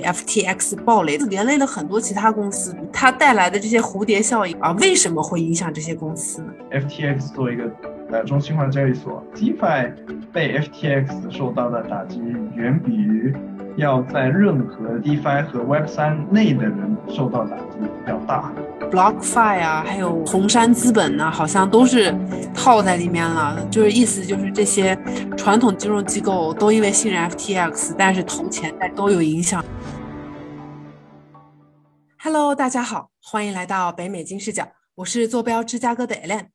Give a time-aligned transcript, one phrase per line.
[0.00, 7.64] FTX 暴雷，连累了很多其他公司，它带来的这些蝴蝶效应啊，为什么会影响这些公司呢？FTX 作为一个
[8.10, 9.92] 呃中心化交易所，DeFi
[10.32, 12.20] 被 FTX 受到的打击
[12.54, 13.34] 远比于
[13.76, 17.62] 要在任何 DeFi 和 Web 三内的人受到打击
[18.08, 18.52] 要大。
[18.90, 22.12] BlockFi 啊，还有红杉资本呢，好像都是
[22.52, 23.56] 套在里面了。
[23.70, 24.98] 就是意思就是这些
[25.36, 29.64] 传统金融机构都因为信任 FTX，但是投钱但都有影响。
[32.22, 36.48] Hello，大家好，欢迎来到北美金视角，我是坐标芝加哥的 Ellen。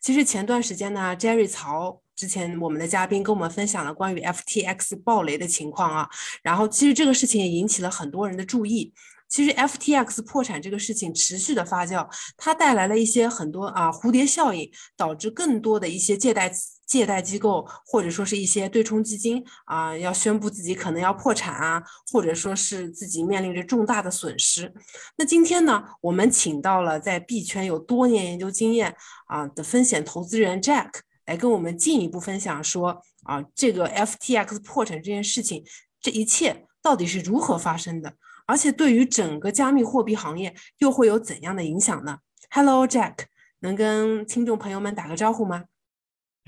[0.00, 6.08] 其实前段时间呢，Jerry 曹之前我们的嘉宾跟我们分享了关于 FTX 暴雷的情况啊，
[6.40, 8.94] 然后其实这个事情也引起了很多人的注意。
[9.28, 16.48] 其实 FTX 破产这个事情持续的发酵，它带来了一些很多啊蝴蝶效应，导致更多的一些借贷
[16.88, 24.72] 借贷机构或者说是一些对冲基金啊要宣布自己可能要破产啊，或者说是自己面临着重大的损失。
[25.18, 30.88] 那今天呢，我们请到了在币圈有多年研究经验啊的风险投资人 Jack
[31.26, 35.62] 来跟我们进一步分享说啊这个 FTX 破产这件事情，
[36.00, 38.14] 这一切到底是如何发生的？
[38.46, 42.16] 而且对于整个加密货币行业又会有怎样的影响呢
[42.50, 43.26] ？Hello Jack，
[43.60, 45.64] 能跟听众朋友们打个招呼吗？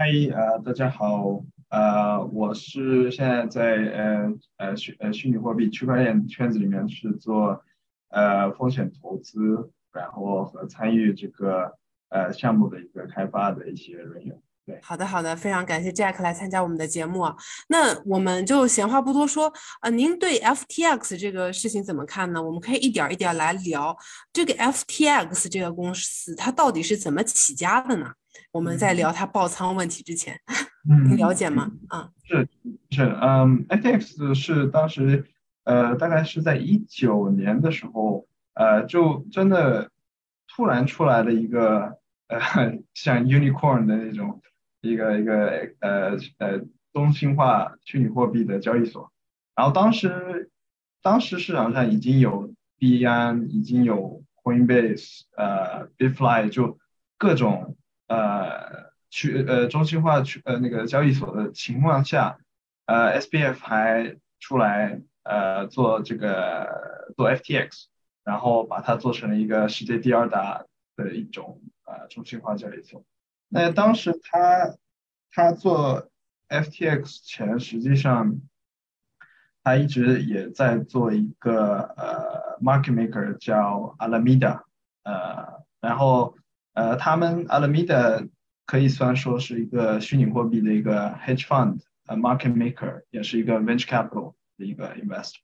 [0.02, 7.62] 嗨，呃，大家好，呃，我是现在在呃呃虚呃虚拟货币区块链圈子里面是做
[8.08, 11.76] 呃风险投资，然后和参与这个
[12.08, 14.40] 呃项目的一个开发的一些人员。
[14.82, 17.34] 好的，好的，非常感谢 Jack 来参加我们的节目啊。
[17.68, 22.42] 那我们就闲话不多说啊，您对 FTX 这个事情怎么看呢？
[22.42, 23.96] 我们可以一点一点来聊
[24.32, 28.12] 这个 FTX 这个公司它到底是怎么起家的呢？
[28.52, 30.38] 我们在聊它爆仓问题之前，
[31.06, 31.70] 您了解吗？
[31.88, 32.48] 啊，是
[32.90, 35.24] 是，嗯，FTX 是当时
[35.64, 39.90] 呃大概是在一九年的时候，呃，就真的
[40.48, 41.98] 突然出来了一个
[42.28, 42.40] 呃
[42.94, 44.40] 像 unicorn 的那种。
[44.80, 46.60] 一个一个呃呃
[46.92, 49.12] 中心化虚拟货币的交易所，
[49.54, 50.50] 然后当时
[51.02, 56.78] 当时市场上已经有币安，已经有 Coinbase，呃，Bitfly 就
[57.18, 57.76] 各种
[58.08, 62.38] 呃去呃中心化去呃那个交易所的情况下，
[62.86, 67.84] 呃 SBF 还出来呃做这个做 FTX，
[68.24, 70.64] 然后把它做成了一个世界第二大
[70.96, 73.04] 的一种呃中心化交易所。
[73.52, 74.76] 那当时他
[75.32, 76.08] 他做
[76.48, 78.40] FTX 前，实际上
[79.64, 84.62] 他一直也在做一个呃 market maker 叫 Alameda，
[85.02, 86.36] 呃，然后
[86.74, 88.28] 呃他们 Alameda
[88.66, 95.38] 可以算说是一个虚拟货币的一个 hedge fund，呃 market maker，也是一个 venture capital 的一个 investor。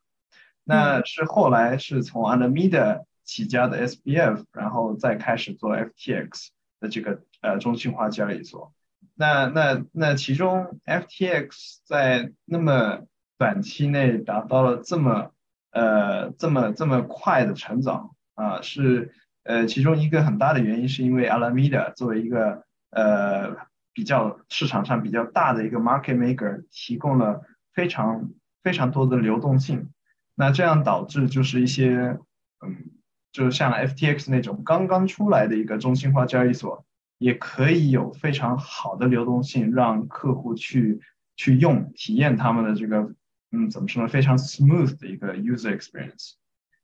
[0.62, 7.20] 那是后来是从 Alameda 起家的 SBF，然后再开始做 FTX 的这个。
[7.42, 8.72] 呃，中心化交易所，
[9.14, 13.02] 那那那其中 FTX 在那么
[13.38, 15.30] 短期内达到了这么
[15.70, 19.12] 呃这么这么快的成长啊，是
[19.44, 23.56] 呃其中一个很大的原因，是因为 Alameda 作为一个呃
[23.92, 27.42] 比较市场上比较大的一个 market maker，提供了
[27.74, 28.30] 非常
[28.62, 29.90] 非常多的流动性，
[30.34, 32.18] 那这样导致就是一些
[32.66, 32.90] 嗯，
[33.30, 36.84] 就是像 FTX 那种刚刚出来的一个中心化交易所。
[37.18, 41.00] 也可以有非常好的流动性，让客户去
[41.36, 43.14] 去用体验他们的这个，
[43.52, 44.08] 嗯，怎么说呢？
[44.08, 46.32] 非常 smooth 的一个 user experience，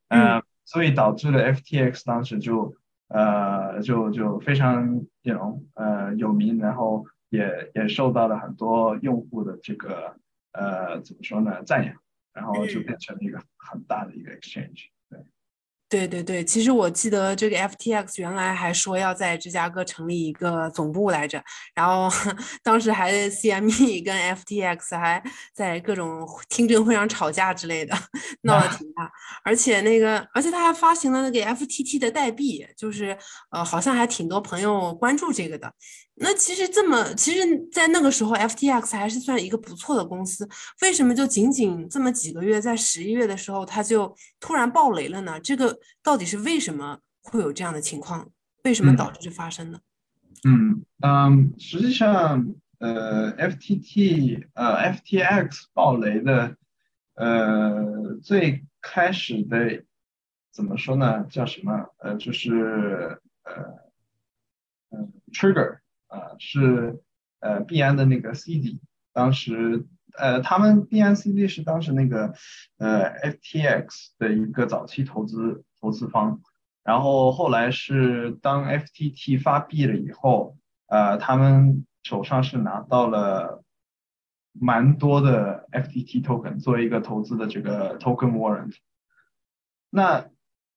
[0.09, 2.75] 呃，所以导致了 FTX 当时就
[3.09, 10.16] 呃就就非常有呃有名，然后也也受到了很多用户的这个
[10.53, 11.94] 呃怎么说呢赞扬，
[12.32, 14.87] 然后就变成了一个很大的一个 exchange。
[15.92, 21.44] 对对对，其实我记得这个 FTX 原来还说要在芝加哥成立一个总部来着，
[21.75, 22.08] 然后
[22.64, 27.94] 当时还 CME 跟 FTX 还在各种听证会上吵架之类的，
[28.40, 29.12] 闹得挺大。
[29.44, 33.14] 而且那个，而且他还发行了那个 FTT 的代币，就是
[33.50, 35.70] 呃，好像还挺多朋友关注这个的。
[36.17, 37.41] 那其实这么，其实，
[37.73, 40.49] 在那个时候，FTX 还是算一个不错的公司。
[40.82, 45.41] 为什么就仅仅这么几个月，在十一月的时候，它就突然爆雷了呢？
[45.41, 48.29] 这个到底是为什么会有这样的情况？
[48.64, 49.81] 为什么导致这发生呢？
[50.44, 56.56] 嗯嗯，实际上，呃，FTT 呃 FTX 爆雷的，
[57.15, 59.82] 呃，最开始的
[60.53, 61.25] 怎么说呢？
[61.31, 61.87] 叫什么？
[61.99, 63.55] 呃，就是呃，
[64.91, 65.79] 嗯，trigger。
[66.12, 67.00] 啊，是
[67.41, 68.81] 呃币安的那个 CD，
[69.12, 69.87] 当时
[70.19, 72.35] 呃，他们 BNCD 是当时那个
[72.76, 76.43] 呃 FTX 的一个早期投资投资方，
[76.85, 83.65] 然后后来是当 FTT 发币了以后，呃，他们手上是拿到了
[84.53, 88.76] 蛮多的 FTT token 作为一个投资的这个 token warrant，
[89.88, 90.29] 那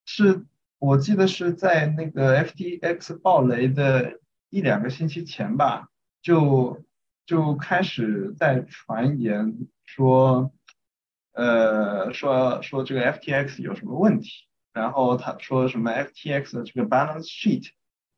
[0.06, 0.46] 是
[0.80, 4.20] 我记得是在那个 FTX 爆雷的
[4.56, 5.90] 一两个星期前吧，
[6.22, 6.84] 就。
[7.28, 10.54] 就开始在传言说，
[11.32, 14.30] 呃，说说这个 FTX 有什么问题，
[14.74, 17.70] 然后他说什么 FTX 的这个 balance sheet，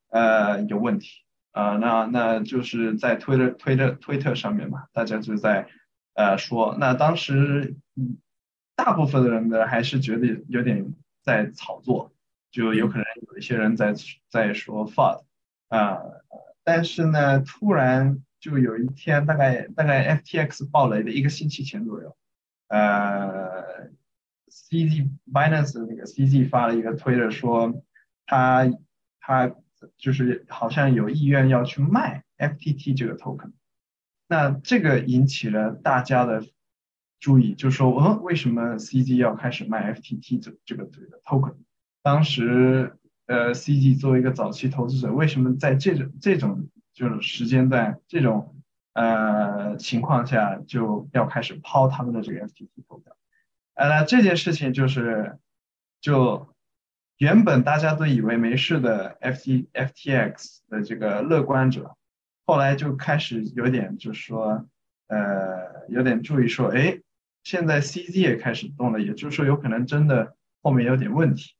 [0.10, 1.24] 呃，有问题，
[1.54, 5.70] 啊，那那就是在推特推特推特上面嘛，大家就在
[6.14, 7.78] 呃说，那当时
[8.76, 10.94] 大部分的人呢还是觉得有点
[11.24, 12.12] 在炒作，
[12.52, 13.96] 就有可能有一些人在
[14.30, 15.24] 在说 FUD，
[15.70, 16.00] 啊，
[16.64, 18.22] 但是呢，突然。
[18.40, 22.16] 就有一天，大概大概 FTX 爆雷的一个星期前左右，
[22.68, 23.90] 呃
[24.48, 27.84] ，CZ Binance 那个 CZ 发了一个推特说，
[28.28, 28.72] 他
[29.20, 29.56] 他
[29.98, 33.54] 就是好像有意愿要去卖 FTT 这个 token，
[34.28, 36.44] 那这个引起了大家的
[37.20, 41.56] 注意，就说，嗯，为什么 CZ 要开始卖 FTT 这这个这个 token？
[42.04, 42.96] 当时，
[43.28, 48.56] 呃，CZ 作为一个早期投资者，为什么在这种这种就是时间段这种
[48.94, 53.16] 呃情况下就要开始抛他们的这个 FTT 投票，
[53.76, 55.38] 呃，那这件事情就是
[56.00, 56.48] 就
[57.18, 61.98] 原本大家都以为没事的 FT FTX 的这个乐观者，
[62.46, 64.66] 后来就开始有点就是说
[65.08, 67.00] 呃有点注意说，哎，
[67.44, 71.54] 现在 CZ 也开始动了，也就是说有可能真的后面有点问题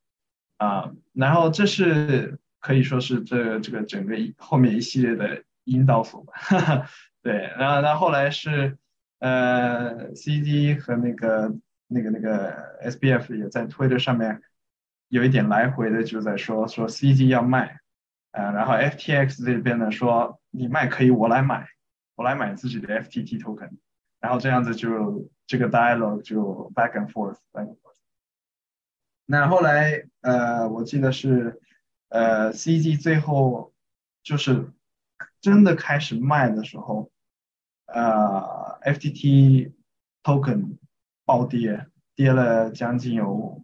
[0.58, 2.40] 啊，然后这是。
[2.60, 6.34] 可以说是这这个整个后面一系列的引导索吧，
[7.22, 8.78] 对，然后那后后来是
[9.20, 11.56] 呃，CD 和那个
[11.88, 12.52] 那个那个
[12.84, 14.42] SBF 也在推特上面
[15.08, 17.80] 有一点来回的就在说说 CD 要卖，
[18.32, 21.68] 呃，然后 FTX 这边呢说你卖可以我来买，
[22.16, 23.78] 我来买自己的 FTT token，
[24.20, 27.87] 然后这样子就这个 dialogue 就 back and forth，back and forth，
[29.28, 31.62] 那后来呃，我记得是。
[32.10, 33.74] 呃，CG 最后
[34.24, 34.72] 就是
[35.42, 37.12] 真的开始卖的时候，
[37.86, 39.74] 呃，FTT
[40.24, 40.78] token
[41.26, 43.62] 暴跌，跌了将近有，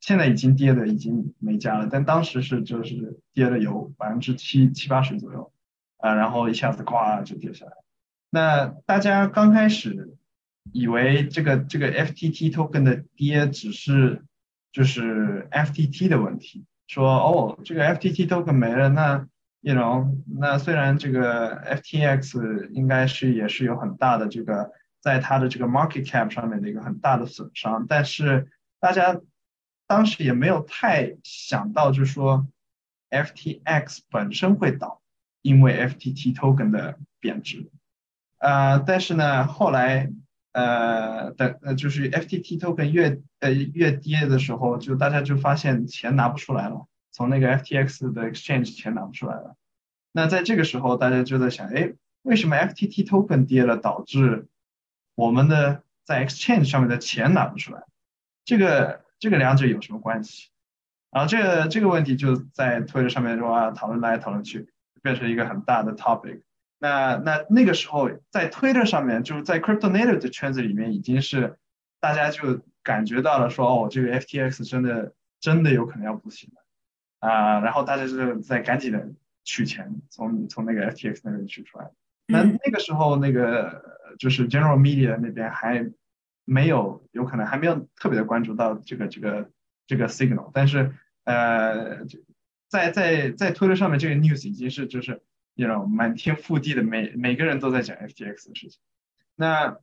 [0.00, 5.52] 现在已经跌的已经没加了，但当时是就是跌了有百分之七七八十左右，
[5.98, 6.94] 啊，然后一下子呱
[7.24, 7.72] 就跌下来。
[8.30, 10.16] 那大家刚开始
[10.72, 14.24] 以为这个这个 FTT token 的跌只是
[14.76, 16.66] 就是 FTT 的问题。
[16.86, 19.26] 说哦，这个 FTT token 没了，那
[19.62, 20.06] you know，
[20.38, 24.70] 那虽然这个 FTX 应该是也是有很大的这个
[25.00, 29.18] 在它的这个 market cap 上面的一个很大的损伤，但是大家
[29.86, 32.46] 当时也没有太想到，就是说
[33.08, 35.00] FTX 本身会倒，
[35.40, 37.70] 因为 FTT token 的贬值，
[38.40, 40.12] 呃，但是呢，后来。
[40.56, 49.54] 呃，的呃，就是 FTT token 越呃越跌的时候，就大家就发现钱拿不出来了，从那个 FTX 的 exchange 钱拿不出来了。
[50.12, 51.92] 那在这个时候，大家就在想，哎，
[52.22, 54.46] 为什么 FTT token 跌了，导致
[55.14, 57.82] 我们的在 exchange 上面的钱拿不出来？
[58.46, 60.48] 这个这个两者有什么关系？
[61.10, 64.70] 然后这个这个问题就在推特上面说啊，讨论来讨论去，
[65.02, 66.40] 变成一个很大的 topic。
[66.78, 71.56] 那那那个时候，在 Twitter 上面，就是在 Crypto Native 的圈子里面，已经是
[72.00, 77.60] 大家就感觉到了说，哦，这个 FTX 真的真的有可能要不行了啊！
[77.60, 79.08] 然后大家就在赶紧的
[79.42, 81.90] 取钱，从从那个 FTX 那边取出来。
[82.26, 83.82] 那那个时候，那个
[84.18, 85.90] 就是 General Media 那边还
[86.44, 89.50] 没有，有可能还没有特别的关注到这个这个
[89.86, 92.04] 这个 Signal，但是呃，
[92.68, 95.22] 在在在 Twitter 上面，这个 news 已经是就是。
[95.56, 98.78] You know 满天覆地的每每个人都在讲 FTX 的事情，
[99.34, 99.78] 那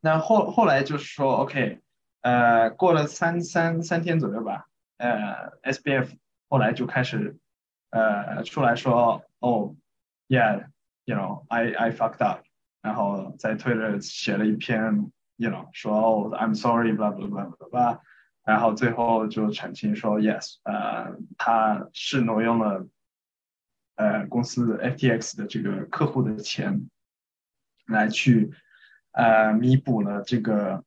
[0.00, 1.80] 那后后来就是说 OK，
[2.22, 6.16] 呃过了三三三天左右吧，呃 SBF
[6.48, 7.36] 后来就开始
[7.90, 9.76] 呃出来说哦
[10.28, 12.40] yeah，you know I I fucked up，
[12.80, 18.00] 然后在推特写了一篇 you know 说哦 I'm sorry blah blah blah blah blah，
[18.44, 22.86] 然后最后就澄清说 yes，呃他是挪用了。
[24.00, 26.88] 呃，公司 FTX 的这个客户的钱，
[27.86, 28.50] 来去
[29.12, 30.82] 呃弥补了这个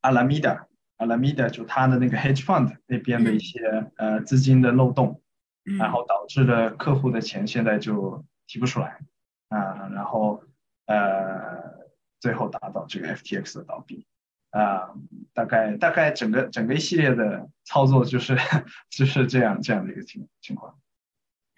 [0.00, 3.60] 阿拉米达，阿拉米达就他的那个 hedge fund 那边的一些
[3.98, 5.22] 呃资金的漏洞，
[5.78, 8.98] 然后导致了客户的钱现在就提不出来
[9.50, 10.42] 啊，然后
[10.86, 11.86] 呃
[12.18, 14.04] 最后达到这个 FTX 的倒闭。
[14.50, 14.92] 啊，
[15.34, 18.34] 大概大概整个整个一系列的操作就是
[18.90, 20.76] 就是这样这样的一个情情况。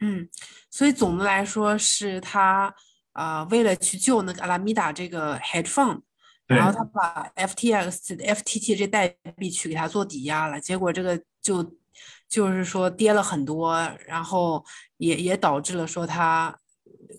[0.00, 0.28] 嗯，
[0.70, 2.74] 所以总的来说是他
[3.12, 6.00] 啊，为了去救那个阿拉米达这个 hedge fund，
[6.46, 11.76] 然后他把 FTX 的 FTT 这代币去给他做抵押了，结果这个就
[12.28, 13.74] 就是说跌了很多，
[14.06, 14.64] 然后
[14.96, 16.56] 也也导致了说他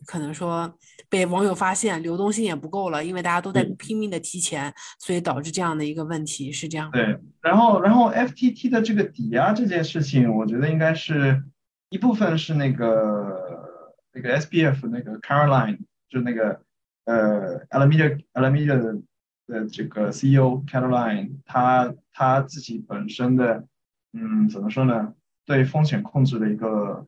[0.06, 0.78] 可能说。
[1.10, 6.90] 被网友发现流动性也不够了，因为大家都在拼命的提钱，所以导致这样的一个问题是这样。
[6.90, 11.44] 对，然后然后 F T T 的这个抵押这件事情，我觉得应该是
[11.92, 16.62] 一部分是那个那个 S B F 那个 Caroline 就那个
[17.04, 19.04] 呃 Alameda Alameda
[19.46, 23.68] 的这个 C E O Caroline，他他自己本身的
[24.14, 25.14] 嗯怎么说呢？
[25.46, 27.06] 对风险控制的一个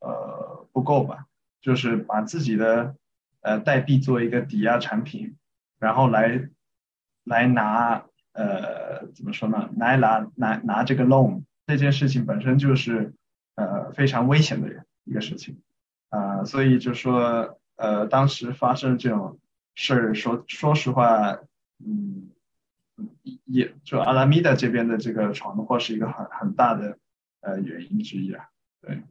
[0.00, 1.26] 呃不够吧，
[1.60, 2.96] 就是把自己的。
[3.46, 5.36] 呃，代币做一个抵押产品，
[5.78, 6.48] 然后来
[7.24, 9.68] 来拿呃怎么说呢？
[9.76, 13.12] 来拿拿拿这个 loan 这件事情本身就是
[13.54, 15.60] 呃非常危险的一个事情
[16.08, 19.38] 啊，所以就说呃当时发生这种
[19.74, 21.38] 事儿，说说实话，
[21.84, 22.30] 嗯，
[23.44, 26.98] 也就阿拉米达这边的这个闯的祸是一个很很大的
[27.40, 28.48] 呃原因之一啊，
[28.80, 29.02] 对，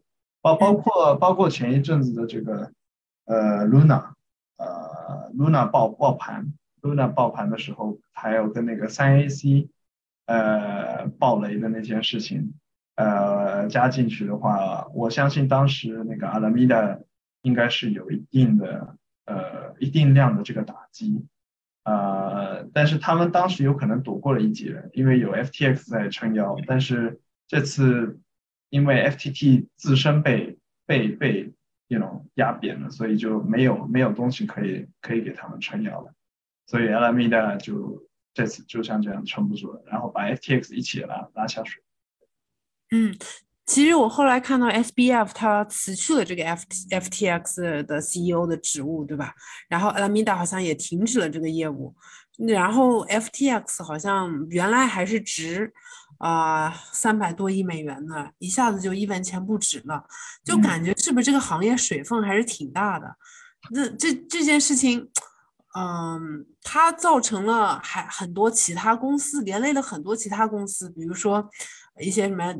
[0.41, 2.71] 包包括包括前一阵子的这个
[3.25, 4.13] 呃 Luna。
[4.55, 9.67] 呃，Luna 爆爆盘，Luna 爆盘的时候，还有跟那个三 AC，
[10.25, 12.53] 呃，爆雷的那件事情，
[12.95, 16.99] 呃，加进去的话，我相信当时那个阿拉米达
[17.41, 21.25] 应该是有一定的呃一定量的这个打击，
[21.83, 28.19] 呃，但是他们当时有可能躲过了一劫，因为有 FTX 在撑腰，但是这次
[28.69, 31.53] 因为 FTT 自身被被被。
[31.89, 36.11] 这种压扁了，所以就没有没有东西可以可以给他们撑腰了，
[36.65, 41.83] 所以 Alameda 就这次就像这样撑不住了，然后把 FTX 一起拉拉下水。
[42.93, 43.17] 嗯，
[43.65, 49.33] 其实我后来看到 SBF 他辞去了这个 F FTX 的 CEO 的职务，对吧？
[49.67, 51.93] 然后 Alameda 好像也停止了这个业务，
[52.37, 55.73] 然后 FTX 好像原来还是值。
[56.19, 60.01] 啊，三百多亿美元呢，一下子就一文钱不值了，
[60.41, 63.13] 就感觉是不是这个行业水分还是挺大的？
[63.71, 65.09] 那这这件事情，
[65.75, 71.49] 嗯，它造成了还很多其他公司连累了很多其他公司，比如说
[71.99, 72.55] 一些什么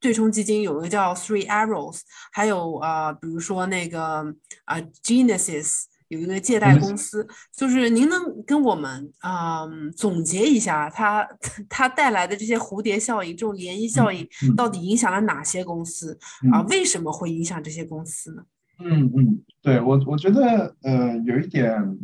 [0.00, 2.00] 对冲基金，有一个叫 Three Arrows，
[2.32, 5.84] 还有啊，比如说那个啊 Genesis。
[6.08, 11.28] 有一个借贷公司，就是您能跟我们啊总结一下它
[11.68, 14.26] 它带来的这些蝴蝶效应、这种涟漪效应，
[14.56, 16.18] 到底影响了哪些公司
[16.50, 16.62] 啊？
[16.70, 18.42] 为什么会影响这些公司呢？
[18.78, 21.98] 嗯嗯，对我我觉得呃有一点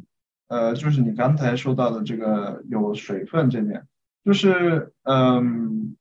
[0.49, 3.87] 呃就是你刚才说到的这个有水分这点，
[4.23, 5.97] 就是嗯，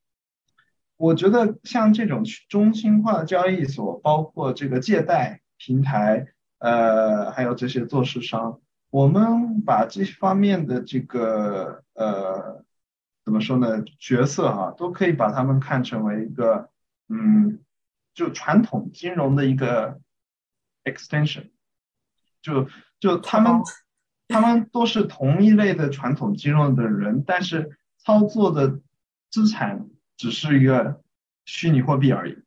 [0.98, 6.28] 我觉得像这种中心化的交易所，包括这个借贷平台。
[6.60, 12.64] 呃，还有这些做市商，我们把这方面的这个呃，
[13.26, 13.84] 怎么说呢？
[14.00, 16.70] 角色哈，都可以把他们看成为一个，
[17.10, 17.60] 嗯，
[18.14, 20.00] 就传统金融的一个
[20.86, 21.50] extension，
[22.42, 23.62] 就就他们
[24.30, 28.80] 他们都是同一类的传统金融的人，但是操作的
[29.30, 29.90] 资产
[30.24, 31.02] 只是一个
[31.44, 32.38] 虚拟货币而已，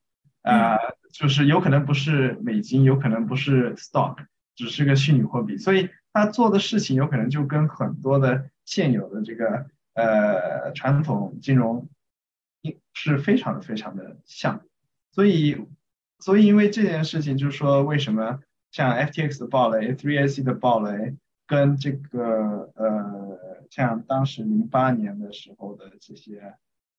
[0.40, 0.78] 啊。
[1.12, 11.88] 就是有可能不是美金，有可能不是 stock，只是个虚拟货币，所以他做的事情有可能就跟很多的现有的这个呃传统金融，
[12.92, 14.60] 是非常非常的像，
[15.10, 15.66] 所以
[16.18, 18.40] 所以因为这件事情，就是说为什么
[18.70, 21.16] 像 FTX 的暴雷，3AC 的暴雷，
[21.46, 23.38] 跟这个呃
[23.70, 26.56] 像当时零八年的时候的这些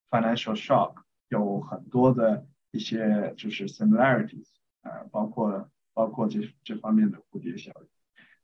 [0.09, 0.95] financial shock
[1.29, 2.45] 有很多的。
[2.71, 4.49] 一些就是 similarities
[4.81, 7.87] 啊，包括包括这这方面的蝴蝶效应。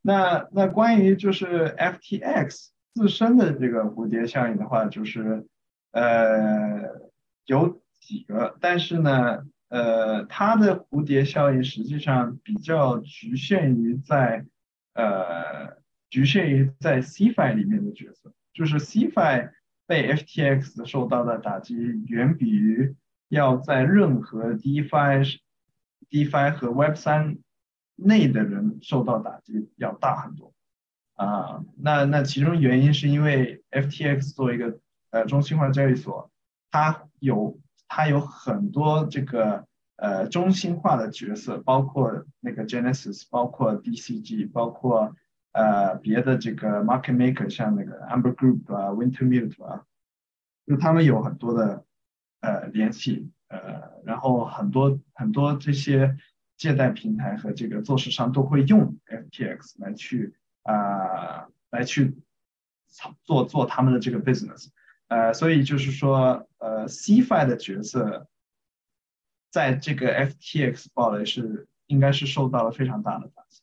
[0.01, 5.45] 那那关于就是 FTX 自身的这个蝴蝶效应的话，就是
[5.91, 7.11] 呃
[7.45, 14.45] 有几个，但是呢呃它的蝴蝶效应实际上比较局限于在
[14.93, 15.77] 呃
[16.09, 19.51] 局限于在 CFI 里面的角色，就是 CFI
[19.87, 21.75] 被 FTX 受到的打击
[22.07, 22.95] 远比于。
[23.29, 25.39] 要在任何 DeFi、
[26.11, 27.39] DeFi 和 Web 三
[27.95, 30.53] 内的人受到打击要大很多
[31.15, 31.63] 啊。
[31.75, 34.77] 那那其中原因是因为 FTX 作为一个
[35.09, 36.29] 呃中心化交易所，
[36.69, 45.15] 它有它有很多这个呃中心化的角色，包括那个 Genesis，包括 DCG，包括
[45.53, 49.85] 呃别的这个 market maker，像那个 Amber Group 啊，Wintermute 啊，
[50.67, 51.85] 就他们有很多的
[52.41, 56.17] 呃联系，呃，然后很多很多这些
[56.57, 62.15] 借贷平台和这个做市商都会用 FTX 来去啊来去
[63.23, 64.69] 做做他们的这个 business，
[65.07, 68.27] 呃，所以就是说呃 CFI 的角色
[69.49, 73.62] 在这个 FTX 暴雷是应该是受到了非常大的打击。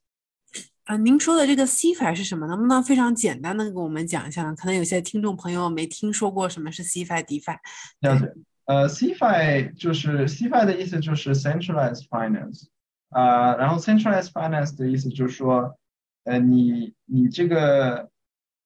[0.90, 2.48] 啊，您说的这个 CFI 是什么？
[2.48, 4.52] 能不能非常简单的给我们讲一下？
[4.54, 7.56] 可能有些听众朋友没听说过什么是 CFI、DeFi。
[8.00, 8.32] 了解。
[8.64, 12.64] 呃，CFI 就是 CFI 的意思就是 Centralized Finance，
[13.10, 15.78] 啊，然后 Centralized Finance 的意思就是说，
[16.24, 18.08] 呃，你你这个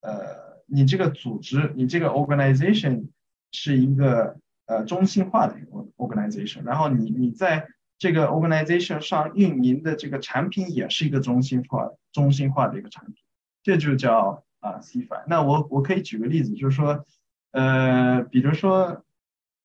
[0.00, 3.09] 呃你这个组织，你这个 organization
[3.52, 13.16] 是一个呃中心化的一个 organization，然后你你在这个 organization 上运营的这个产品也是一个中心化中心化的一个产品，
[13.62, 15.24] 这就叫啊 CFI。
[15.26, 17.04] 那我我可以举个例子，就是说，
[17.52, 19.02] 呃，比如说。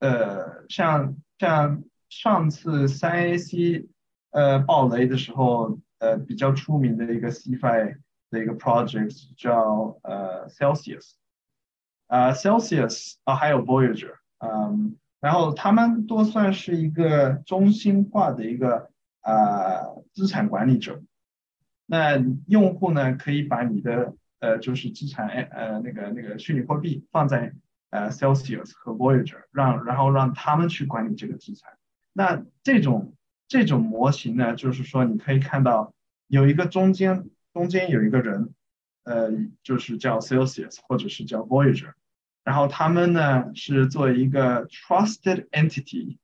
[0.01, 3.89] 呃，像像上次三 A C
[4.31, 7.98] 呃爆雷的时候，呃比较出名的一个 CFI
[8.29, 11.15] 的一个 project 叫呃 Celsius，
[12.07, 18.89] 啊 Celsius 啊还有 Voyager，嗯，然后他们都算是一个中心化的一个
[19.21, 19.83] 啊
[20.13, 21.01] 资产管理者，
[21.85, 27.53] 那用户呢可以把你的呃就是资产呃那个那个虚拟货币放在。
[27.91, 31.71] 呃，Celsius 和 Voyager 让然后让他们去管理这个资产。
[32.13, 33.15] 那这种
[33.47, 35.91] 这种模型呢，就是说你可以看到
[36.27, 38.53] 有一个中间中间有一个人，
[39.05, 39.31] 呃，
[39.63, 41.93] 就是叫 Celsius 或者是叫 Voyager，
[42.50, 46.18] 然后他们呢是做一个 trusted entity，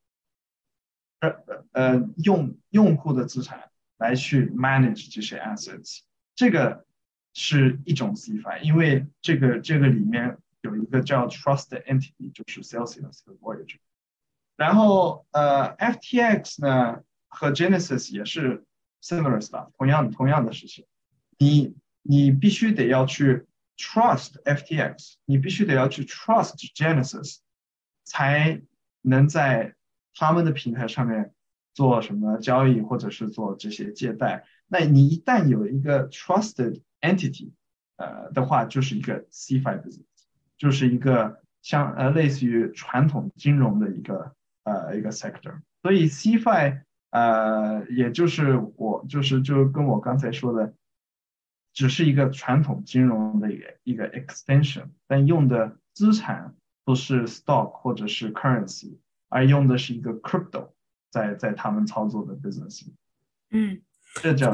[1.20, 1.36] 呃
[1.72, 6.00] 呃用用户的资产来去 manage 这些 assets，
[6.34, 6.84] 这个
[7.36, 10.40] 是一种 CFI，因为这个这个里面。
[10.62, 13.78] 有一个叫 trusted entity，就是 Celsius 和 Voyager，
[14.56, 18.66] 然后呃 FTX 呢和 Genesis 也是
[19.00, 20.88] similar 的同样同样的事情，
[21.38, 23.46] 你你必须得要去
[23.78, 27.38] trust FTX，你必须得要去 trust Genesis，
[28.04, 28.62] 才
[29.02, 29.76] 能在
[30.14, 31.34] 他们的平台上面
[31.74, 34.46] 做什么交易或者是做这些借贷。
[34.68, 37.52] 那你一旦有一个 trusted entity，
[37.98, 40.06] 呃的话，就是一个 CFI business。
[40.58, 44.34] 就是一个像呃类似于传统金融的一个
[44.64, 50.74] 呃一个 sector，所以 CFI 呃也就是我就是就跟我刚才说的，
[51.76, 58.98] 只是一个传统金融的一个一个 extension，但用的资产不是 stock 或者是 currency，
[59.30, 60.72] 而用的是一个 crypto，
[61.12, 62.88] 在在他们操作的 business，
[63.52, 63.82] 嗯，
[64.16, 64.52] 这叫。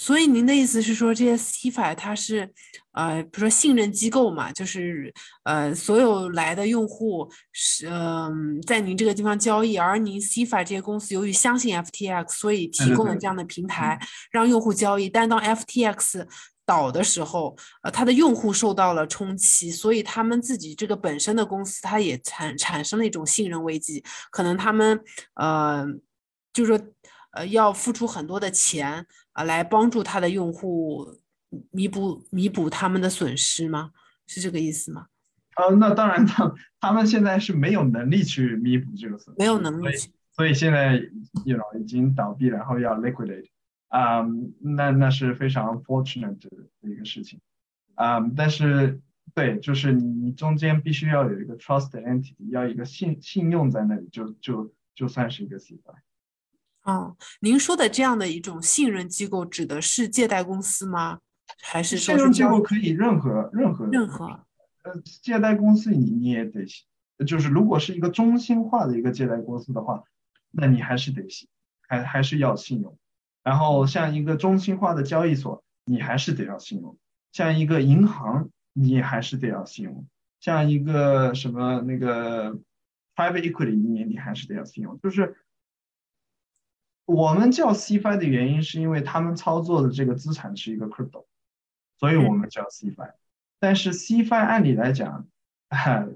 [0.00, 2.48] 所以您的意思是说，这些 CFI 它是，
[2.92, 13.98] 呃，比如说信任机构嘛，就是呃，所有来的用户是嗯，在您这个地方交易，而您 CFI 这些公司由于相信 FTX，所以提供了这样的平台
[14.30, 15.08] 让用户交易。
[15.08, 16.24] 但当 FTX
[16.64, 25.00] 倒的时候，呃，它的用户受到了冲击，所以他们自己这个本身的公司，它也产产生了一种信任危机，可能他们
[25.34, 25.84] 呃，
[26.52, 26.80] 就是说。
[27.32, 31.06] 呃，要付出很多的钱啊，来帮助他的用户
[31.70, 33.92] 弥补弥补他们的损失吗？
[34.26, 35.06] 是这个意思吗？
[35.56, 39.88] 呃，那当然，他 他们现在是没有能力去弥补这个损失，没有能力，
[40.32, 40.94] 所以现在
[41.44, 43.48] ，you know，已经倒闭，然后要 liquidate，
[43.88, 44.24] 啊，
[44.60, 47.40] 那那是非常 fortunate 的一个事情，
[47.94, 49.00] 啊，但是
[49.34, 55.94] 对，就是你你中间必须要有一个 trust entity，要一个信信用在那里，就就就算是一个 CFI。
[56.88, 61.18] 哦，您说的这样的一种信任机构指的是借贷公司吗？
[61.60, 64.24] 还是信任机构可以任何任何任何？
[64.84, 66.86] 呃，借贷公司你你也得信，
[67.26, 70.02] 就是如果是一个中心化的一个借贷公司的话，
[70.50, 71.46] 那你还是得信，
[71.86, 72.96] 还还是要信用。
[73.42, 76.96] 然后像一个中心化的交易所，你还是得要信用。
[77.32, 80.06] 像一个银行，你还是得要信用。
[80.40, 82.54] 像一个什么那个
[83.14, 85.36] private equity，你你还是得要信用，就是。
[87.08, 91.24] 我们叫 CFI 的原因，是因为他们操作的这个资产是一个 crypto，
[91.98, 93.12] 所以我们叫 CFI。
[93.58, 95.26] 但是 CFI 按理来讲，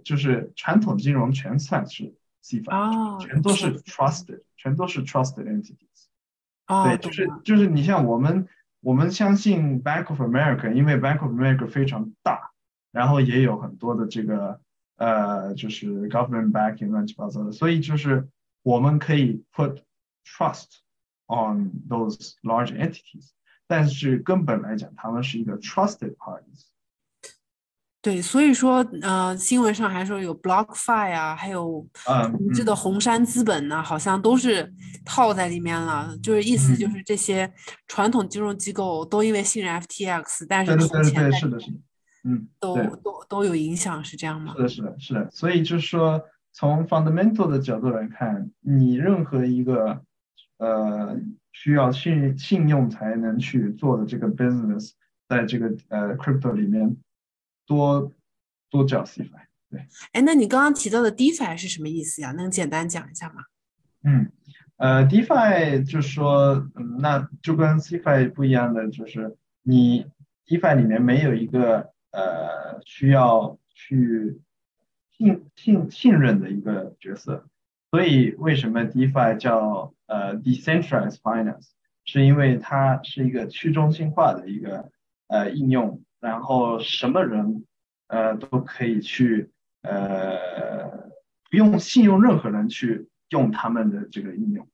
[0.05, 6.09] 就是传统金融全算是 CFI，全都是 trusted，全都是 trusted entities。
[6.67, 8.47] 对，就是就是你像我们，
[8.81, 12.51] 我们相信 Bank of America，因为 Bank of America 非常大，
[12.91, 14.61] 然后也有很多的这个
[14.97, 18.29] 呃，就是 government backing 乱七八糟的，所以就是
[18.63, 19.79] 我们可以 put
[20.25, 20.81] trust。
[21.29, 23.31] on those large entities，
[23.67, 26.67] 但是根本来讲，他们是一个 trusted parties。
[28.03, 34.71] 对，所以说，呃，新闻上还说有 BlockFi 啊，还有我知的红杉资本呢，好像都是
[35.07, 36.15] 套在里面了。
[36.19, 37.51] 就是意思就是这些
[37.87, 41.79] 传统金融机构都因为信任 FTX，但是投钱是的，是的，
[42.25, 44.53] 嗯，都都都有影响，是这样吗？
[44.57, 45.31] 是的，是的，是的。
[45.31, 46.21] 所以就是说，
[46.53, 50.03] 从 fundamental 的角度来看，你任何一个
[50.66, 51.20] 呃
[51.53, 54.92] 需要信信用才能去做的这个 business，
[55.29, 56.96] 在这个呃 crypto 里面。
[57.64, 58.12] 多
[58.70, 62.33] 多叫 CFI，对，哎，那你刚刚提到的 DeFi 是什么意思呀？
[62.33, 63.44] 能简单讲一下吗？
[64.03, 64.31] 嗯，
[64.77, 70.07] 呃，DeFi 就是说，嗯，那就跟 CFI 不一样的，就是你
[70.44, 74.40] DeFi 里面没有一个呃需要去
[75.16, 77.46] 信信信任的一个角色，
[77.92, 81.70] 所以为什么 DeFi 叫呃 Decentralized Finance，
[82.05, 84.90] 是因为它是一个去中心化的一个
[85.29, 86.03] 呃应用。
[86.22, 87.64] 然后什么人，
[88.07, 89.51] 呃，都可以去，
[89.83, 91.11] 呃，
[91.51, 94.68] 不用信用任何人去用他们的这个应用，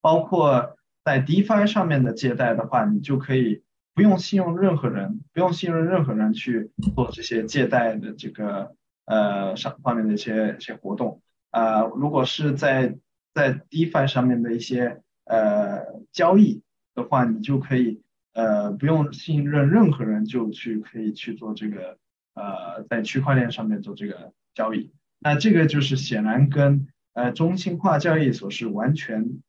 [0.00, 3.62] 包括在 DeFi 上面的借贷的话，你就可以
[3.94, 11.82] 不用信用任何人，不用信任任何人去做这些借贷的这个呃上方面的一些一些活动啊。
[11.82, 12.96] 如果是在
[13.34, 16.62] 在 DeFi 上面的一些呃交易
[16.94, 18.00] 的话，你就可以。
[18.36, 21.98] 呃，不用信任任何人就去可以去做这个，
[22.34, 24.90] 呃，在区块链上面做这个交易。
[25.20, 29.40] 那这个就是显然跟呃中心化交易所是完全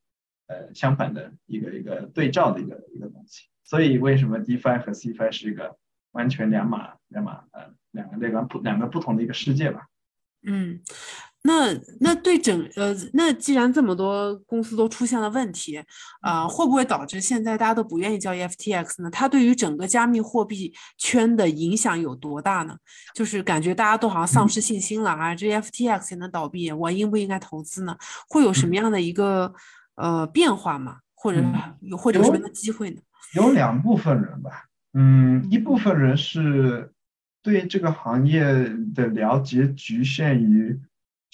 [0.45, 3.48] 呃相反的一个一个对照的一个一个东西。
[3.63, 5.78] 所以为什么 DeFi 和 Cfi 是一个
[6.12, 9.88] 完全两码两码呃两个那个不两个不同的一个世界吧？
[10.43, 10.80] 嗯。
[11.47, 15.79] 那那对整呃，那既然这么多公司都出现了问题，
[16.21, 19.12] 啊，会不会导致现在大家都不愿意交易 FTX 呢？
[19.12, 22.75] 它对于整个加密货币圈的影响有多大呢？
[23.13, 27.95] 就是感觉大家都好像丧失信心了啊，这 FTX 也能倒闭，我应不应该投资呢？
[28.27, 29.53] 会有什么样的一个
[29.97, 30.97] 呃变化吗？
[31.13, 31.43] 或者
[31.81, 32.99] 有或者什么样的机会呢？
[33.36, 36.91] 有两部分人吧，嗯，一部分人是
[37.43, 38.43] 对这个行业
[38.95, 40.81] 的了解局限于。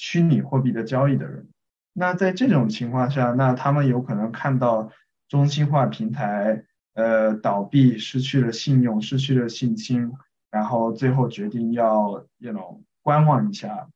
[0.02, 1.48] 虚拟货币的交易的人，
[1.94, 4.92] 那在这种情况下，那他们有可能看到
[5.30, 10.12] 中心化平台呃倒闭，失去了信用，失去了信心，
[10.50, 13.90] 然后最后决定要 you know 观望一下，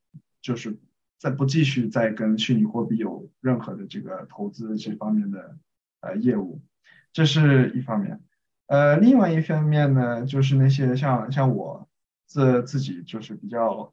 [0.44, 0.78] 就是
[1.18, 5.58] 再不继续再跟虚拟货币有任何的这个投资这方面的
[6.02, 6.62] 呃业务，
[7.14, 8.22] 这是一方面。
[8.68, 11.90] 呃，另外一方面呢，就是那些像像我
[12.28, 13.92] 自自己就是比较。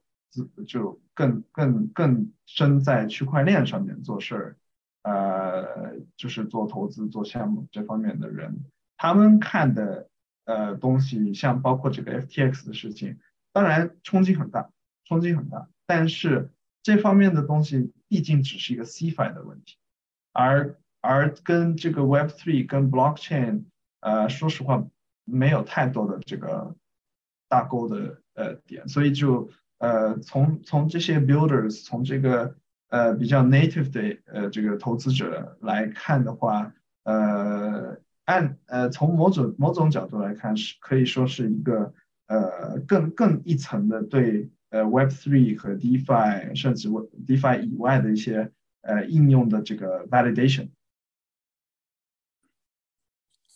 [0.67, 4.57] 就更更更深在区块链上面做事儿，
[5.03, 8.63] 呃，就是做投资、做项目这方面的人，
[8.97, 10.09] 他们看的
[10.45, 13.19] 呃东西，像包括这个 FTX 的事情，
[13.51, 14.69] 当然冲击很大，
[15.05, 15.67] 冲击很大。
[15.85, 16.49] 但是
[16.81, 19.77] 这方面的东西毕竟只是一个 CFI 的问题，
[20.31, 23.65] 而而跟这个 Web3 跟 Blockchain，
[23.99, 24.85] 呃，说实话
[25.25, 26.75] 没有太多的这个
[27.49, 29.49] 大钩的呃点，所以就。
[29.83, 32.55] 呃，从从这些 builders，从这个
[32.87, 41.93] 呃比较 native 的呃这个投资者来看的话，呃，按呃从某种某种角度来看，是可以说是一个
[42.27, 48.51] 呃更更一层的对呃 Web3 和 DeFi 甚至 DeFi 以外的一些
[48.83, 50.69] 呃应用的这个 validation。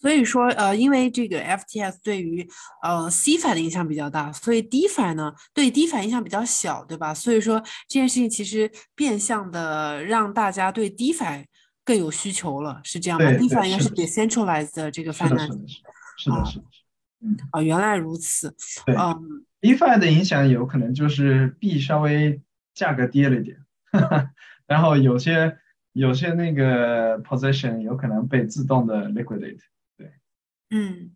[0.07, 2.47] 所以说，呃，因为这个 FTS 对于
[2.81, 7.13] 呃 CFI 的影响比较大，所以 DeFi 呢对 DeFi 影响比较小，对吧？
[7.13, 11.43] 所以说这件事情其实变相的让大家对 DeFi
[11.83, 15.47] 更有需求了，是这样吗？DeFi 应该是 decentralized 的这个 finance，
[16.17, 16.65] 是的，是的，
[17.25, 22.41] 嗯，啊，原来如此，嗯，DeFi 的影响有可能就是币稍微
[22.73, 23.57] 价格跌了一点，
[24.67, 25.57] 然后有些
[25.91, 29.59] 有些那个 position 有可能被自动的 liquidate。
[30.69, 31.11] 嗯，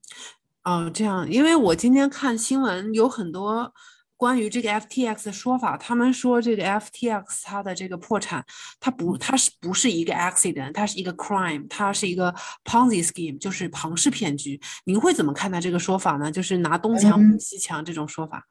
[0.63, 3.73] 哦，这样，因为我今天看新闻，有很多
[4.15, 5.75] 关于这个 FTX 的说法。
[5.75, 8.45] 他们说这个 FTX 它的这个破产，
[8.79, 12.33] 它不，它是不是一个 accident，它是一个 crime，它是一个
[12.63, 14.57] Ponzi scheme，就是庞氏骗局。
[14.85, 16.31] 您会怎么看待这个说法呢？
[16.31, 18.47] 就是拿东墙补西墙这种说法。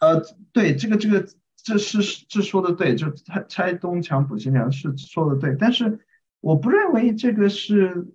[0.00, 0.20] 呃，
[0.52, 1.24] 对，这个这个
[1.62, 6.00] 这是这说的对，就拆拆东墙补西墙是说的对，但是
[6.40, 8.08] 我不认为这个是。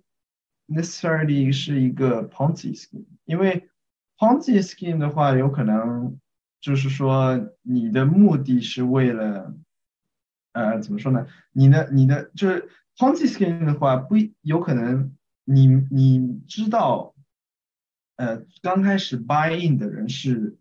[0.70, 3.68] Necessarily 是一个 Ponzi scheme，因为
[4.16, 6.18] Ponzi scheme 的话，有可能
[6.60, 9.54] 就是说你的目的是为了，
[10.52, 11.26] 呃，怎么说呢？
[11.52, 17.14] 你的你的就是 Ponzi scheme 的话，不有可能你你知道
[18.16, 20.58] 呃，刚开始 buy in 的人是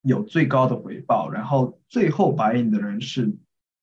[0.00, 3.36] 有最高的回报，然后最后 buy in 的人是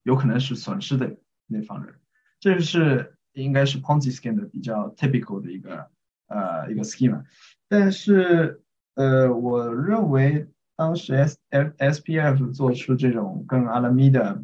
[0.03, 1.99] 有可能是损失的那方人，
[2.39, 5.89] 这是应该是 Ponzi scheme 的比较 typical 的一个
[6.27, 7.23] 呃一个 scheme，
[7.67, 8.61] 但是
[8.95, 14.43] 呃，我认为当时 S F S P F 做出这种跟 Alameda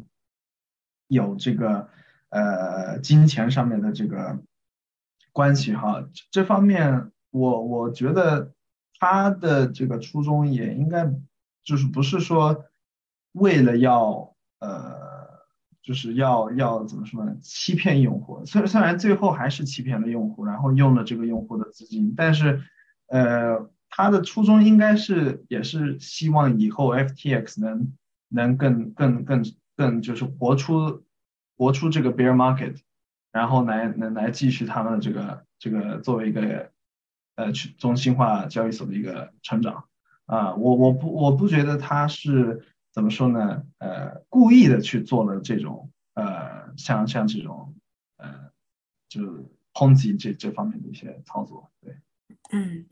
[1.06, 1.88] 有这个
[2.30, 4.38] 呃金钱上面的这个
[5.32, 8.52] 关系哈，这方面我我觉得
[8.98, 11.12] 他的这个初衷也应该
[11.62, 12.64] 就是不是说
[13.32, 15.07] 为了要呃
[15.88, 22.62] 就是要要怎么说呢欺骗用户，虽虽然最后还是欺骗了用户，然后用了这个用户的资金，但是
[23.06, 27.92] 呃他的初衷应该是也是希望以后 FTX 能
[28.28, 29.42] 能更更更。
[29.78, 31.04] 更就是活出
[31.56, 32.74] 活出这个 bear market，
[33.30, 36.72] 然后来来来继续他们的这个这个作为一个
[37.36, 39.84] 呃去中心化交易所的一个成长
[40.26, 42.60] 啊，我我不我不觉得他是
[42.98, 43.62] 怎么说呢？
[43.78, 47.76] 呃，故意的去做了这种呃像像这种
[48.16, 48.50] 呃
[49.08, 49.22] 就
[49.72, 51.96] 抨击这这方面的一些操作，对。
[52.50, 52.84] 嗯，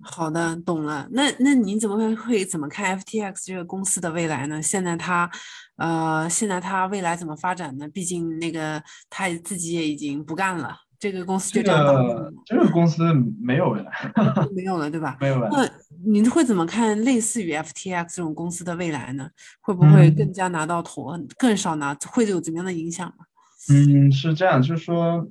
[0.00, 1.06] 好的，懂了。
[1.10, 4.62] 那那你怎么会会怎么看 FTX 这个公司的未来呢？
[4.62, 5.30] 现在它，
[5.76, 7.86] 呃，现在它未来怎么发展呢？
[7.88, 12.32] 毕竟那个他自己也已经不干了，这个公司就这样倒了。
[12.46, 13.92] 这个公司没有未来，
[14.56, 15.18] 没有了，对吧？
[15.20, 15.50] 没有了。
[15.52, 15.68] 那
[16.04, 19.28] 您会怎么看类似于 FTX 这种公司的未来呢？
[19.60, 21.94] 会不会更加拿到头，更少拿？
[22.10, 23.24] 会有怎么样的影响吗？
[23.70, 25.28] 嗯，是这样，就是说，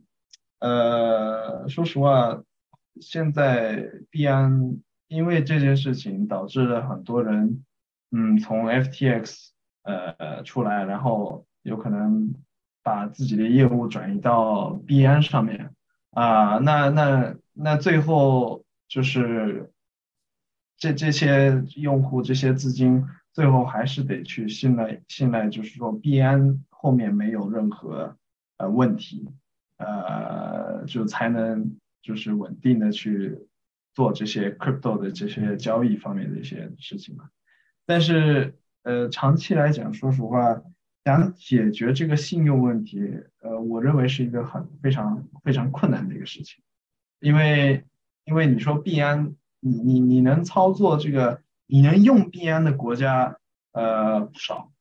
[0.60, 2.41] 呃，说实话。
[2.99, 7.63] 现在币安因为这件事情导致了很多人，
[8.12, 9.47] 嗯，从 FTX
[9.84, 12.36] 呃出来，然后有可能
[12.84, 15.73] 把自己的业务转移到币安上面
[16.12, 19.70] 啊，那那那最后就是
[20.82, 28.17] 这这些用户这些资金最后还是得去信赖信赖，就是说币安后面没有任何
[28.58, 29.30] 呃问题，
[29.78, 31.78] 呃就才能。
[32.04, 33.38] 就是稳定的去
[33.94, 37.30] 做这些 crypto 的这些交易方面的一些事情嘛，
[37.86, 40.63] 但是呃长期来讲，说实话，
[41.06, 46.63] 想解决这个信用问题，呃，我认为是一个很非常非常困难的一个事情，
[47.20, 47.86] 因为
[48.26, 53.38] 因为你说币安，你你你能操作这个，你能用币安的国家，
[53.71, 54.71] 呃不少，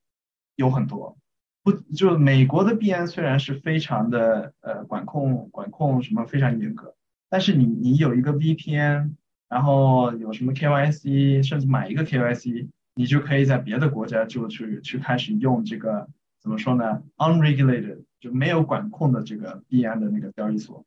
[0.56, 1.16] 有很多。
[1.62, 6.96] 不，就美国的币安虽然是非常的呃管控管控什么非常严格。
[7.28, 9.12] 但是你你有一个 VPN，
[9.48, 16.08] 然后有什么 KYC，甚至买一个 KYC，你就可以在别的国家就去去开始用这个
[16.40, 20.84] 怎么说呢？unregulated 就没有管控的这个币安的那个交易所，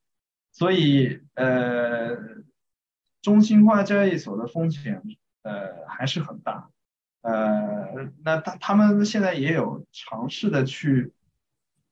[0.52, 2.18] 所以呃，
[3.24, 5.02] 中心化交易所的风险
[5.42, 6.70] 呃还是很大，
[7.22, 11.12] 呃，那他他们现在也有尝试的去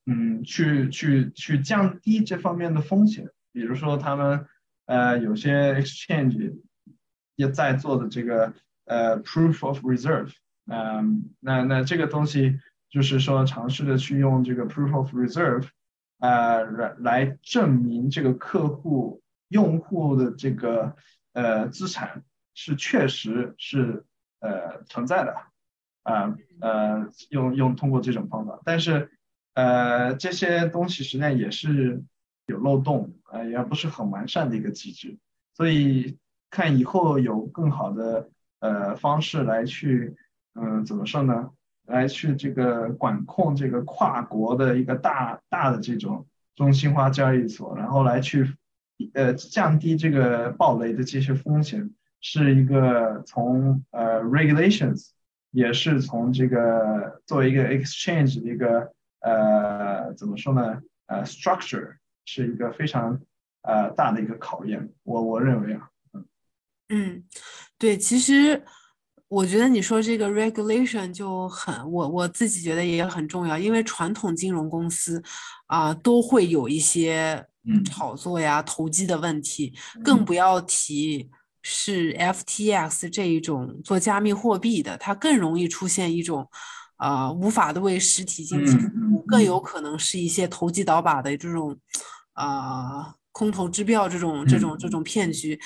[0.06, 3.30] 嗯去去去降低这方面的风险。
[3.54, 4.46] 比如说，他们
[4.86, 6.58] 呃有些 exchange
[7.36, 8.54] 也在做的这个
[8.86, 10.34] 呃 proof of reserve，
[10.68, 15.68] 嗯，那那这个东西就是说尝试的去用这个 proof of reserve，
[16.20, 20.96] 呃来来证明这个客户用户的这个
[21.34, 24.06] 呃资产是确实是
[24.40, 25.36] 呃存在的，
[26.04, 29.12] 啊呃用用通过这种方法，但是
[29.54, 32.04] 呃这些东西实际上也是。
[32.48, 35.18] 有漏洞，呃，也不是很完善的一个机制，
[35.54, 36.18] 所以
[36.50, 40.18] 看以后有更好的呃方式来去，
[40.56, 41.52] 嗯，怎么说呢？
[41.86, 48.54] 来去这个管控这个跨国的一个大大的这种中心化交易所，然后来去
[49.14, 55.10] 呃降低这个暴雷的这些风险，是一个从呃 regulations，
[55.52, 60.82] 也是从这个作为一个 exchange 的一个呃怎么说呢？
[61.08, 61.96] 呃 structure。
[62.24, 63.20] 是一个非常
[63.64, 66.26] 呃大的一个考验，我我认为啊，嗯
[66.90, 67.24] 嗯，
[67.80, 68.64] 对，其实
[69.28, 75.22] 我觉得你说这个 regulation 就很，我我自己觉得也很重要，因为传统金融公司
[75.66, 77.44] 啊都会有一些
[77.86, 81.30] 炒作呀、投机的问题，更不要提
[81.62, 86.48] 是 FTX 这一种做加密货币的，它更容易出现一种。
[86.98, 91.76] 啊，无法的为实体经济服务，更有可能是一些投机倒把的这种，
[92.34, 94.88] 啊，空头支票这种这种这。
[94.88, 95.60] 种骗局，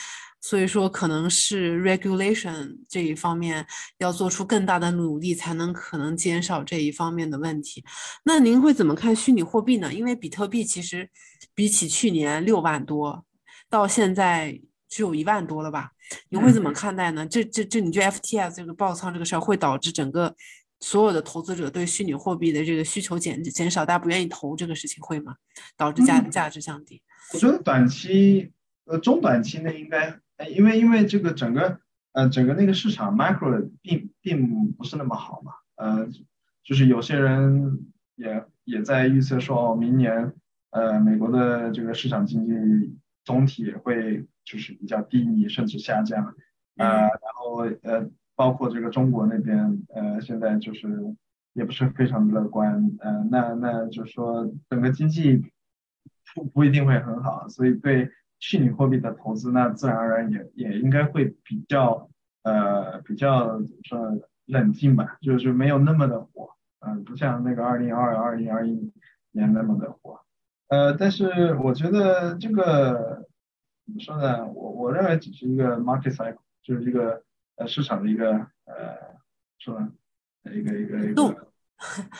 [0.48, 3.66] 所以说可能是 regulation 这一方面
[3.98, 7.84] 要做出更大的努力，才能可能减少这一方面的问题。
[8.26, 9.92] 那您会怎么看虚拟货币呢？
[9.92, 11.10] 因为比特币其实
[11.56, 13.26] 比起去年六万多，
[13.72, 15.90] 到现在只有一万多了吧？
[16.30, 17.26] 你会怎么看待呢？
[17.26, 20.36] 这这这，你觉得 F T S 这个爆仓这个事儿会导致整个
[20.80, 25.38] 所有的投资者对虚拟货币的这个需求减减少，大家不愿意投这个事情会吗？
[25.76, 27.02] 导致价价值降低？
[27.34, 28.52] 我觉得短期
[28.86, 30.20] 呃中短期内应该，
[30.56, 31.80] 因为因为这个整个
[32.14, 36.08] 呃整个那个市场 micro 并并不是那么好嘛，呃，
[36.64, 40.34] 就是有些人也也在预测说，明年
[40.72, 42.98] 呃美国的这个市场经济。
[43.26, 46.36] 总体会就是比较低迷，甚至下降，
[46.78, 50.88] 呃，然后呃，包括这个中国那边，呃，现在就是
[51.54, 55.42] 也不是非常乐观，呃，那那就是说整个经济
[56.36, 62.10] 不不一定会很好，所以对虚拟货币的投资，那自然而然也也应该会比较
[62.44, 68.92] 呃比较怎么说冷静吧，就是没有那么的火，嗯，不像那个二零二二零二一
[69.32, 70.20] 年那么的火。
[70.68, 73.26] 呃，但是我觉得这个
[73.86, 74.46] 怎么说呢？
[74.48, 77.24] 我我认为只是一个 market cycle，就是一个
[77.56, 78.32] 呃市场的一个
[78.66, 79.16] 呃，
[79.58, 79.90] 是吧？
[80.46, 81.48] 一个一个一个，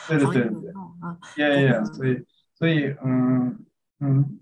[0.08, 3.64] 对对对对，啊，yeah yeah，所以所以嗯
[4.00, 4.40] 嗯，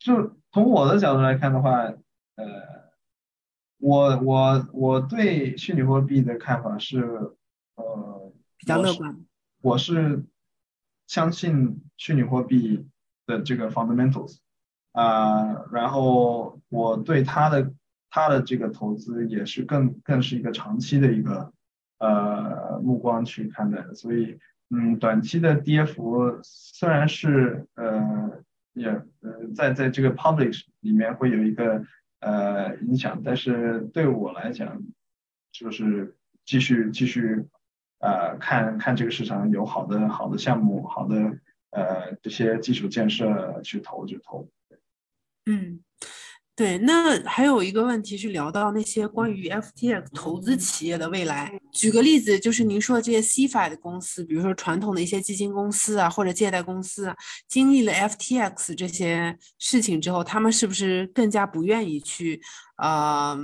[0.00, 1.94] 就从我的角度来看的话，呃，
[3.78, 7.02] 我我我对虚拟货币的看法是
[7.76, 9.24] 呃比较乐观，
[9.62, 10.24] 我是。
[11.06, 12.86] 相信虚拟货币
[13.26, 14.36] 的这个 fundamentals
[14.92, 17.74] 啊，然后我对它的
[18.10, 21.52] 它的这个投资也是更更是一个长期的一个
[21.98, 31.84] 呃目光去看待的，所以嗯，短期的跌幅虽然是呃也呃在在这个 public 里面会有一个
[32.20, 34.82] 呃影响，但是对我来讲
[35.52, 37.46] 就是继续继续。
[38.02, 44.48] 呃，看看这个市场有好的好的项目，好的呃这些基础建设去投就投。
[45.44, 45.80] 嗯，
[46.60, 46.76] 对。
[46.76, 51.58] 那还有一个问题是聊到那些关于 FTX 投资企业的未来。
[51.72, 57.16] 举个例子，就是您说的这些 CFI 的公司，比如说传统的一些基金公司啊，或者借贷公司啊，
[57.48, 62.42] 经历了 FTX 这些事情之后，他们是不是更加不愿意去
[62.76, 63.38] 呃？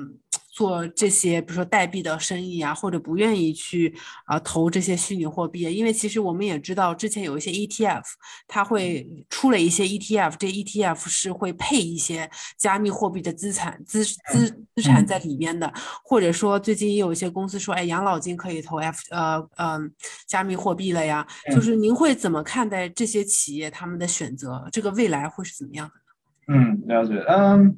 [0.56, 8.02] 做这些，比如说代币的生意啊，或者不愿意去啊投这些虚拟货币，因为其实我们也知道，之前有一些 ETF，
[8.48, 15.70] 它会出了一些 ETF，这 ETF 是会配一些加密货币的资产资资资产在里面的，
[16.02, 19.92] 或者说最近也有一些公司说，哎，养老金可以投 F 呃嗯
[20.26, 24.66] 加密货币了呀，就是您会怎么看待这些企业他们的选择？
[24.72, 26.58] 这个未来会是怎么样的呢？
[26.58, 27.76] 嗯，了解，嗯。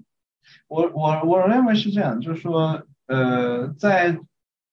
[0.68, 4.18] 我我我认为是这样，就是说，呃，在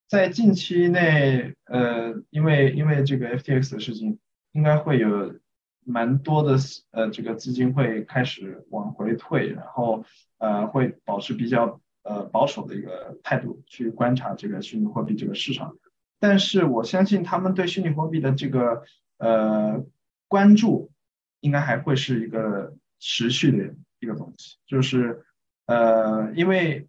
[0.09, 4.19] 在近期内，呃，因为因为这个 FTX 的事情，
[4.51, 5.39] 应该会有
[5.85, 6.57] 蛮多的
[6.91, 10.03] 呃这个资金会开始往回退，然后
[10.37, 15.77] 呃会保持比较呃保守的一个态度去观察这个虚拟货币这个市场。
[16.19, 18.83] 但是我相信他们对虚拟货币的这个
[19.17, 19.81] 呃
[20.27, 20.91] 关注，
[21.39, 25.24] 应该还会是一个持续的一个东西，就是。
[25.67, 26.87] 呃，因为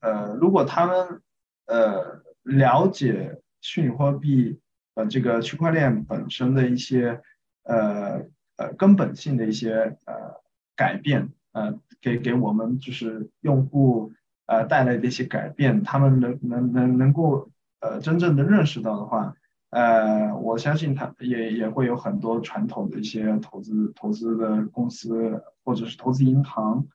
[0.00, 1.22] 呃，如果他们
[1.66, 4.60] 呃了解虚拟货币
[4.94, 7.20] 呃这个区块链本身的一些
[7.64, 8.22] 呃
[8.56, 10.40] 呃根本性的一些呃
[10.74, 14.12] 改变，呃给给我们就是用户
[14.46, 17.50] 呃带来的一些改变，他们能能能能够
[17.80, 19.34] 呃真正的认识到的话，
[19.70, 26.86] 呃，我相信他也也会有很多传统的一些投资投资的公司或者是投资银行。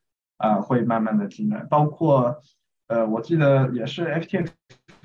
[0.43, 2.41] 啊，会慢慢的进来，包括，
[2.87, 4.49] 呃，我记得也是 FTX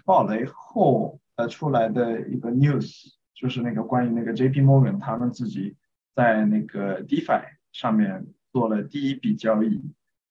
[0.04, 5.76] 爆雷后，呃，出来的一个 news，就是那个关于那个 JP Morgan 他们自己
[6.16, 9.80] 在那个 DeFi 上面做了第一笔交易，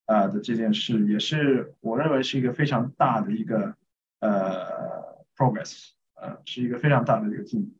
[0.04, 3.76] 啊的这件事，也是我认为是一个非常大的一个
[4.20, 7.72] 呃 progress，呃，是一个非常大的一个进步，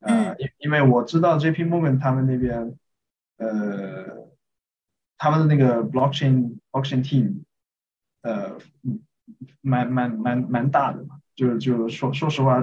[0.00, 2.78] 呃，因因为我知道 JP Morgan 他们那边，
[3.36, 4.31] 呃。
[5.22, 7.44] 他们的那个 blockchain blockchain team，
[8.22, 8.58] 呃，
[9.60, 12.60] 蛮蛮蛮蛮大的嘛，就就说说实话，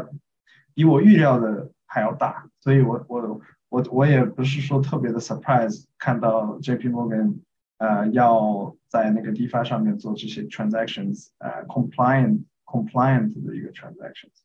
[0.73, 3.39] 比我预料的还要大，所以我我
[3.69, 7.37] 我我也不是说特别的 surprise 看到 JP Morgan，
[7.77, 14.35] 呃，要在那个 DeFi 上面做这些 transactions，呃，compliant compliant 的一个 transactions，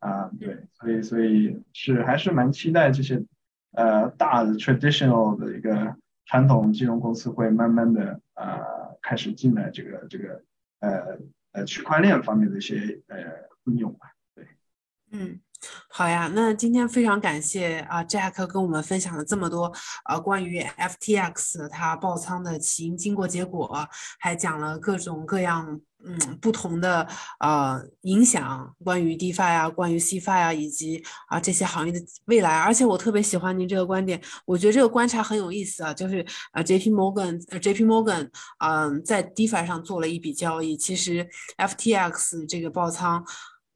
[0.00, 3.24] 啊，对，所以所以是还是蛮期待这些
[3.70, 5.96] 呃大的 traditional 的一个。
[6.26, 8.60] 传统金融公司会慢慢的呃
[9.02, 10.42] 开始进来这个这个
[10.80, 11.18] 呃
[11.52, 13.18] 呃区块链方面的一些呃
[13.64, 14.46] 应用吧，对，
[15.10, 15.40] 嗯，
[15.88, 19.72] 好呀，那今天非常感谢啊，Jack 跟我们分享了这么多
[20.04, 27.06] 啊关于 FTX 它爆仓的起因、经过、结果，还讲了各种各样嗯不同的
[27.40, 32.58] 呃影响，关于 DeFi 啊，关于 CFI 啊，以及啊这些行业的未来。
[32.58, 38.28] 而且我特别喜欢您这个观点，我觉得这个观察很有意思啊，就是啊 JP Morgan JP Morgan
[38.58, 43.24] 嗯在 DeFi 上做了一笔交易，其实 FTX 这个爆仓。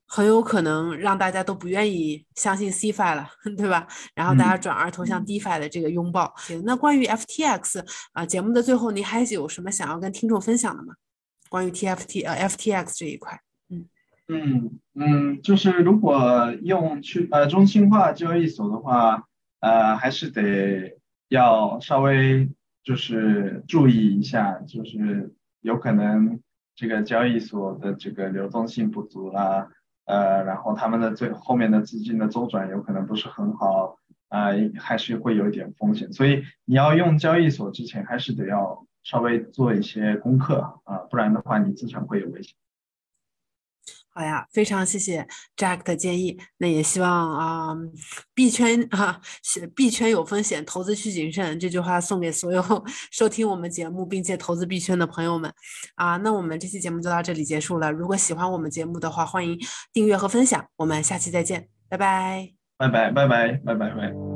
[0.09, 3.85] 很有可能让大家都不愿意相信 CFI 了， 对吧？
[4.14, 6.33] 然后大家转而投向 DeFi 的这个拥抱。
[6.37, 10.95] 行，那关于 FTX 啊，节目的最后，您还有什么想要跟听众分享的吗？
[11.49, 13.86] 关于 TFT 呃 FTX 这一块，嗯
[14.28, 19.28] 嗯嗯，就是如果用去呃中心化交易所的话，
[19.61, 22.51] 呃还是得要稍微
[22.82, 26.40] 就是注意一下，就是有可能
[26.74, 29.68] 这个交易所的这个流动性不足啦。
[30.05, 42.53] 呃，然后他们的最后面的资金的周转有可能不是很好，啊，还是会有一点风险，所以你要用交易所之前，还是得要稍微做一些功课啊，不然的话你资产会有危险。
[44.13, 46.41] 好呀，非常谢谢 Jack 的建议。
[46.57, 47.77] 那也希望啊，
[48.35, 49.21] 币圈啊，
[49.77, 51.61] 币圈有风险，投资需谨慎。
[51.61, 52.63] 这句话送给所有
[53.13, 55.53] 收听我们节目并且投资币圈的朋友们
[55.95, 56.17] 啊。
[56.17, 57.93] 那我们这期节目就到这里结束了。
[57.93, 59.57] 如果喜欢我们节目的话，欢迎
[59.93, 60.67] 订阅和分享。
[60.77, 64.36] 我们下期再见，拜拜，拜拜，拜拜，拜拜拜。